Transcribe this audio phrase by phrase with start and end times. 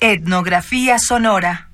[0.00, 1.65] Etnografía sonora.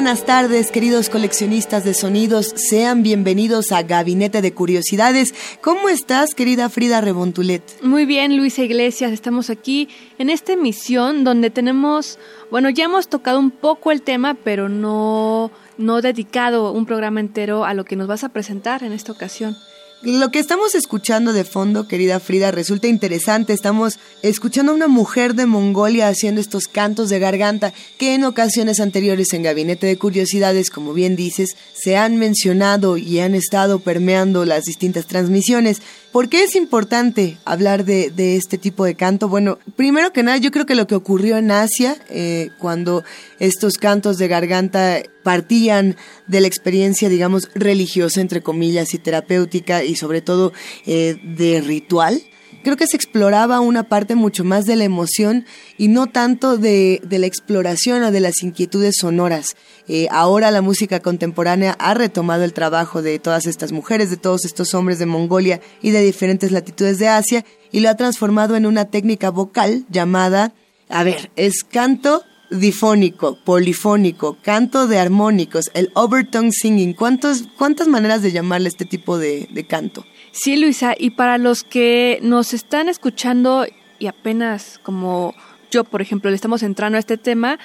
[0.00, 2.54] Buenas tardes, queridos coleccionistas de sonidos.
[2.56, 5.34] Sean bienvenidos a Gabinete de Curiosidades.
[5.60, 7.62] ¿Cómo estás, querida Frida Rebontulet?
[7.82, 12.18] Muy bien, Luisa Iglesias, estamos aquí en esta emisión donde tenemos,
[12.50, 17.66] bueno, ya hemos tocado un poco el tema, pero no, no dedicado un programa entero
[17.66, 19.54] a lo que nos vas a presentar en esta ocasión.
[20.02, 23.52] Lo que estamos escuchando de fondo, querida Frida, resulta interesante.
[23.52, 28.80] Estamos escuchando a una mujer de Mongolia haciendo estos cantos de garganta que en ocasiones
[28.80, 34.46] anteriores en Gabinete de Curiosidades, como bien dices, se han mencionado y han estado permeando
[34.46, 35.82] las distintas transmisiones.
[36.12, 39.28] ¿Por qué es importante hablar de, este tipo de canto?
[39.28, 43.04] Bueno, primero que nada, yo creo que lo que ocurrió en Asia, eh, cuando
[43.38, 49.94] estos cantos de garganta partían de la experiencia, digamos, religiosa, entre comillas, y terapéutica, y
[49.94, 50.52] sobre todo
[50.84, 52.20] eh, de ritual,
[52.62, 55.44] creo que se exploraba una parte mucho más de la emoción
[55.78, 59.56] y no tanto de, de la exploración o de las inquietudes sonoras.
[59.88, 64.44] Eh, ahora la música contemporánea ha retomado el trabajo de todas estas mujeres, de todos
[64.44, 68.66] estos hombres de Mongolia y de diferentes latitudes de Asia y lo ha transformado en
[68.66, 70.54] una técnica vocal llamada,
[70.88, 76.94] a ver, es canto difónico, polifónico, canto de armónicos, el overtone singing.
[76.94, 80.04] ¿Cuántos, ¿Cuántas maneras de llamarle este tipo de, de canto?
[80.32, 83.66] Sí, Luisa, y para los que nos están escuchando
[83.98, 85.34] y apenas como
[85.70, 87.58] yo, por ejemplo, le estamos entrando a este tema,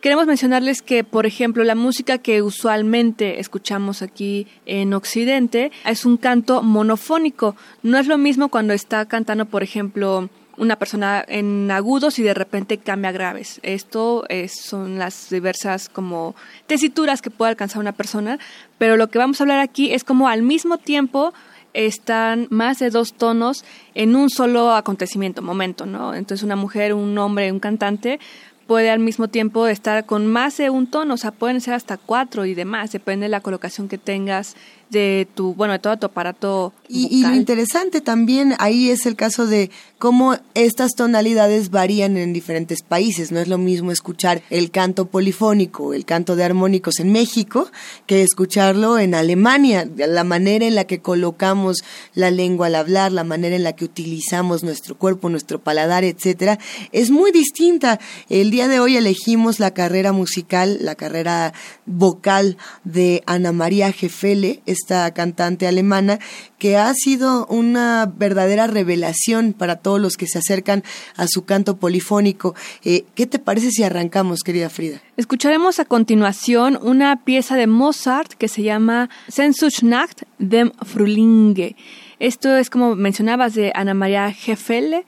[0.00, 6.18] queremos mencionarles que, por ejemplo, la música que usualmente escuchamos aquí en Occidente es un
[6.18, 7.56] canto monofónico.
[7.82, 12.34] No es lo mismo cuando está cantando, por ejemplo, una persona en agudos y de
[12.34, 13.58] repente cambia a graves.
[13.62, 16.34] Esto es, son las diversas como
[16.66, 18.38] tesituras que puede alcanzar una persona,
[18.78, 21.32] pero lo que vamos a hablar aquí es como al mismo tiempo
[21.74, 26.14] están más de dos tonos en un solo acontecimiento, momento, ¿no?
[26.14, 28.20] Entonces una mujer, un hombre, un cantante
[28.66, 31.96] puede al mismo tiempo estar con más de un tono, o sea, pueden ser hasta
[31.98, 34.56] cuatro y demás, depende de la colocación que tengas
[34.92, 36.72] de tu, bueno, de todo tu aparato.
[36.88, 42.32] Y, y, lo interesante también ahí es el caso de cómo estas tonalidades varían en
[42.32, 43.32] diferentes países.
[43.32, 47.70] No es lo mismo escuchar el canto polifónico, el canto de armónicos en México,
[48.06, 49.88] que escucharlo en Alemania.
[49.96, 51.78] La manera en la que colocamos
[52.14, 56.58] la lengua al hablar, la manera en la que utilizamos nuestro cuerpo, nuestro paladar, etcétera,
[56.92, 57.98] es muy distinta.
[58.28, 61.54] El día de hoy elegimos la carrera musical, la carrera
[61.86, 66.18] vocal de Ana María Jefele, esta cantante alemana,
[66.58, 70.82] que ha sido una verdadera revelación para todos los que se acercan
[71.16, 72.54] a su canto polifónico.
[72.84, 75.00] Eh, ¿Qué te parece si arrancamos, querida Frida?
[75.16, 81.76] Escucharemos a continuación una pieza de Mozart que se llama Sehnsuchtsnacht dem Frühlinge.
[82.18, 85.04] Esto es como mencionabas de Ana María Jefele.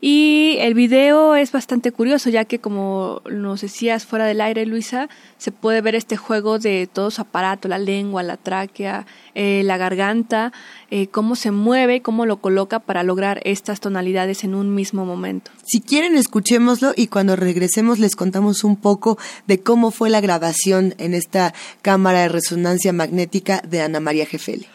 [0.00, 5.08] Y el video es bastante curioso, ya que como nos decías fuera del aire, Luisa,
[5.38, 9.76] se puede ver este juego de todo su aparato, la lengua, la tráquea, eh, la
[9.76, 10.52] garganta,
[10.92, 15.50] eh, cómo se mueve, cómo lo coloca para lograr estas tonalidades en un mismo momento.
[15.64, 19.18] Si quieren, escuchémoslo y cuando regresemos les contamos un poco
[19.48, 24.68] de cómo fue la grabación en esta cámara de resonancia magnética de Ana María Jefele.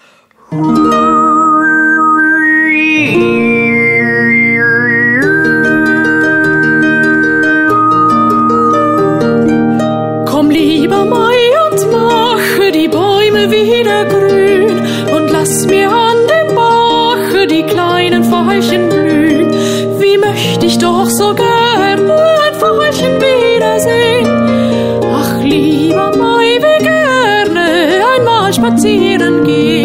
[28.83, 29.82] ziehen geht.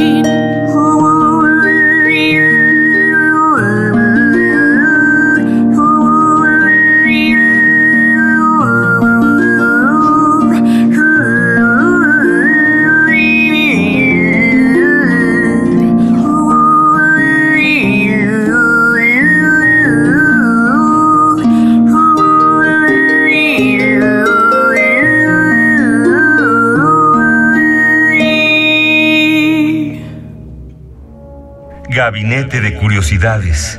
[31.98, 33.76] Gabinete de Curiosidades.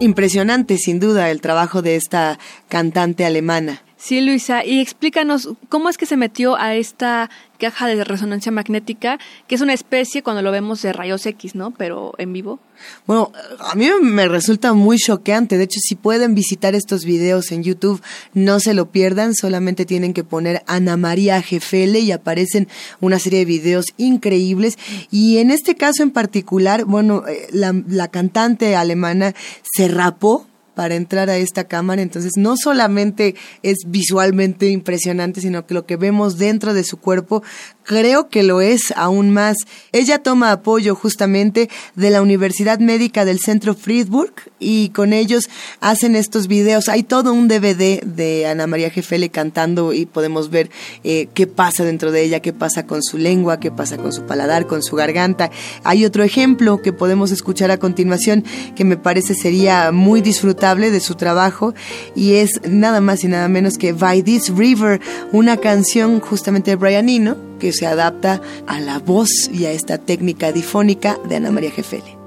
[0.00, 2.38] Impresionante, sin duda, el trabajo de esta
[2.70, 3.82] cantante alemana.
[4.02, 9.20] Sí, Luisa, y explícanos cómo es que se metió a esta caja de resonancia magnética,
[9.46, 11.70] que es una especie cuando lo vemos de rayos X, ¿no?
[11.70, 12.58] Pero en vivo.
[13.06, 15.56] Bueno, a mí me resulta muy choqueante.
[15.56, 18.02] De hecho, si pueden visitar estos videos en YouTube,
[18.34, 19.36] no se lo pierdan.
[19.36, 22.66] Solamente tienen que poner Ana María Jefele y aparecen
[23.00, 24.78] una serie de videos increíbles.
[25.12, 29.32] Y en este caso en particular, bueno, eh, la, la cantante alemana
[29.62, 32.02] se rapó para entrar a esta cámara.
[32.02, 37.42] Entonces, no solamente es visualmente impresionante, sino que lo que vemos dentro de su cuerpo
[37.84, 39.56] creo que lo es aún más.
[39.92, 45.48] Ella toma apoyo justamente de la Universidad Médica del Centro Friedburg y con ellos
[45.80, 46.88] hacen estos videos.
[46.88, 50.70] Hay todo un DVD de Ana María Jefele cantando y podemos ver
[51.04, 54.22] eh, qué pasa dentro de ella, qué pasa con su lengua, qué pasa con su
[54.22, 55.50] paladar, con su garganta.
[55.84, 58.44] Hay otro ejemplo que podemos escuchar a continuación
[58.76, 61.74] que me parece sería muy disfrutable de su trabajo
[62.14, 65.00] y es nada más y nada menos que By This River,
[65.32, 69.96] una canción justamente de Brian Eno que se adapta a la voz y a esta
[69.96, 72.18] técnica difónica de Ana María Jefele.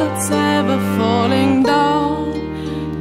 [0.00, 2.98] That's ever falling down,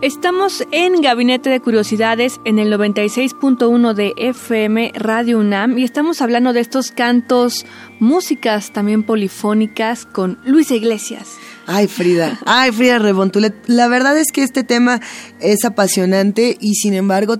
[0.00, 6.52] Estamos en Gabinete de Curiosidades en el 96.1 de FM Radio UNAM y estamos hablando
[6.52, 7.66] de estos cantos,
[7.98, 11.30] músicas también polifónicas con Luisa Iglesias.
[11.66, 13.56] Ay, Frida, ay, Frida Rebontulet.
[13.66, 15.00] La verdad es que este tema
[15.40, 17.34] es apasionante y sin embargo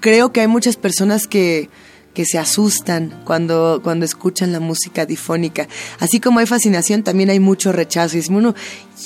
[0.00, 1.68] creo que hay muchas personas que,
[2.14, 5.68] que se asustan cuando, cuando escuchan la música difónica.
[5.98, 8.16] Así como hay fascinación, también hay mucho rechazo.
[8.16, 8.20] Y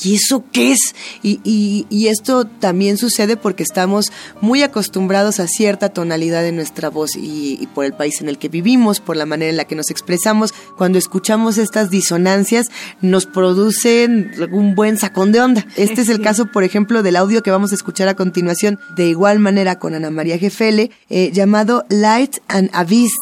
[0.03, 0.95] ¿y eso qué es?
[1.23, 6.91] Y, y, y esto también sucede porque estamos muy acostumbrados a cierta tonalidad de nuestra
[6.91, 9.65] voz y, y por el país en el que vivimos, por la manera en la
[9.65, 10.53] que nos expresamos.
[10.77, 12.67] Cuando escuchamos estas disonancias,
[13.01, 15.67] nos producen un buen sacón de onda.
[15.77, 19.09] Este es el caso, por ejemplo, del audio que vamos a escuchar a continuación, de
[19.09, 23.13] igual manera con Ana María Jefele, eh, llamado Light and Abyss.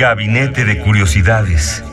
[0.00, 1.84] Gabinete de Curiosidades.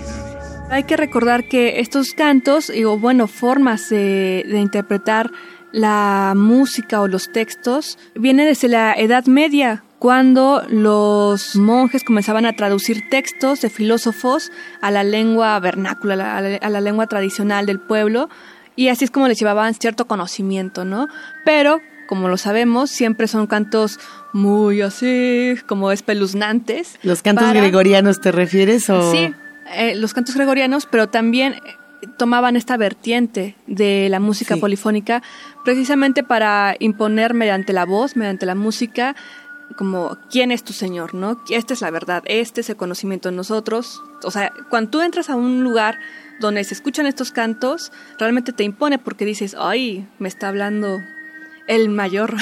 [0.72, 5.30] Hay que recordar que estos cantos, o bueno, formas de, de interpretar
[5.74, 12.54] la música o los textos, vienen desde la Edad Media, cuando los monjes comenzaban a
[12.54, 18.30] traducir textos de filósofos a la lengua vernácula, a la, lengua tradicional del pueblo,
[18.78, 21.08] y así es como les llevaban cierto conocimiento, ¿no?
[21.44, 24.00] Pero, como lo sabemos, siempre son cantos
[24.34, 27.00] muy así, como espeluznantes.
[27.04, 29.12] ¿Los cantos gregorianos te refieres o...?
[29.12, 29.34] Sí,
[29.76, 31.60] eh, los cantos gregorianos, pero también eh,
[32.18, 35.22] tomaban esta vertiente de la música polifónica
[35.64, 39.16] precisamente para imponer mediante la voz, mediante la música,
[39.76, 41.42] como quién es tu Señor, ¿no?
[41.50, 44.02] Esta es la verdad, este es el conocimiento de nosotros.
[44.24, 46.00] O sea, cuando tú entras a un lugar
[46.40, 51.00] donde se escuchan estos cantos, realmente te impone porque dices, ay, me está hablando
[51.68, 52.36] el mayor.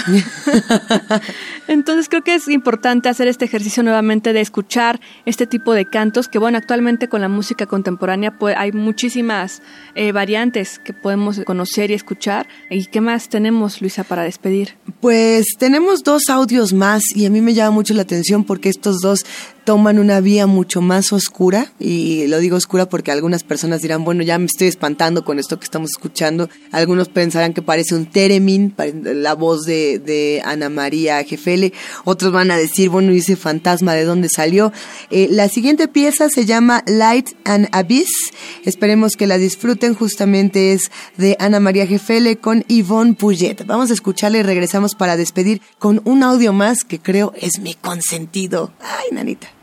[1.67, 6.27] Entonces creo que es importante hacer este ejercicio nuevamente de escuchar este tipo de cantos,
[6.27, 9.61] que bueno, actualmente con la música contemporánea pues, hay muchísimas
[9.95, 12.47] eh, variantes que podemos conocer y escuchar.
[12.69, 14.75] ¿Y qué más tenemos, Luisa, para despedir?
[15.01, 19.01] Pues tenemos dos audios más y a mí me llama mucho la atención porque estos
[19.01, 19.25] dos
[19.65, 24.23] toman una vía mucho más oscura y lo digo oscura porque algunas personas dirán, bueno,
[24.23, 26.49] ya me estoy espantando con esto que estamos escuchando.
[26.71, 31.73] Algunos pensarán que parece un teremin, la voz de, Ana María Jefele.
[32.03, 34.71] Otros van a decir, bueno, dice fantasma, ¿de dónde salió?
[35.09, 38.31] Eh, la siguiente pieza se llama Light and Abyss.
[38.63, 39.95] Esperemos que la disfruten.
[39.95, 43.65] Justamente es de Ana María Jefele con Yvonne Puget.
[43.65, 47.73] Vamos a escucharla y regresamos para despedir con un audio más que creo es mi
[47.73, 48.71] consentido.
[48.79, 49.54] Ay, nanita.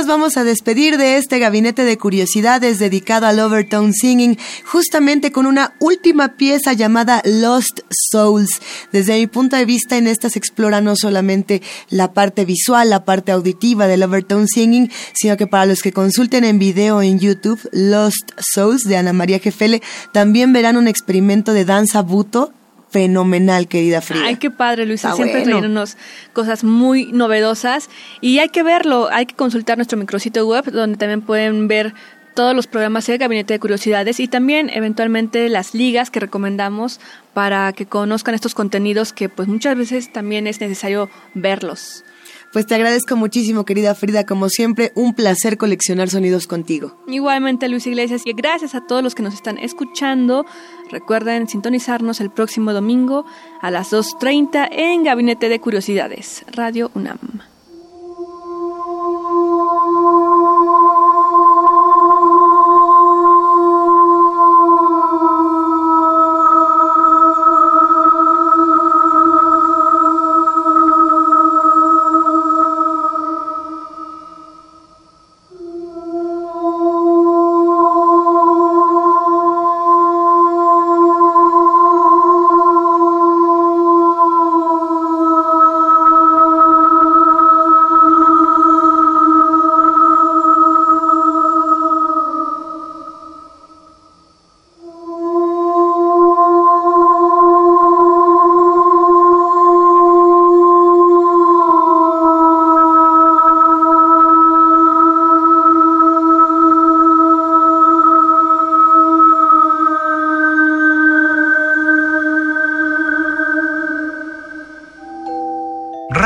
[0.00, 5.44] Nos vamos a despedir de este gabinete de curiosidades dedicado al Overtone Singing, justamente con
[5.44, 8.62] una última pieza llamada Lost Souls.
[8.92, 13.04] Desde mi punto de vista, en esta se explora no solamente la parte visual, la
[13.04, 17.60] parte auditiva del Overtone Singing, sino que para los que consulten en video en YouTube,
[17.70, 19.82] Lost Souls de Ana María Jefele,
[20.14, 22.54] también verán un experimento de danza buto
[22.90, 24.26] fenomenal, querida Frida.
[24.26, 25.14] Ay, qué padre, Luisa.
[25.14, 25.84] Siempre bueno.
[26.32, 27.88] cosas muy novedosas.
[28.20, 31.94] Y hay que verlo, hay que consultar nuestro micrositio web, donde también pueden ver
[32.34, 37.00] todos los programas del Gabinete de Curiosidades y también eventualmente las ligas que recomendamos
[37.34, 42.04] para que conozcan estos contenidos que pues muchas veces también es necesario verlos.
[42.52, 44.26] Pues te agradezco muchísimo, querida Frida.
[44.26, 46.96] Como siempre, un placer coleccionar sonidos contigo.
[47.06, 50.44] Igualmente, Luis Iglesias, y gracias a todos los que nos están escuchando.
[50.90, 53.24] Recuerden sintonizarnos el próximo domingo
[53.60, 57.18] a las 2.30 en Gabinete de Curiosidades, Radio UNAM.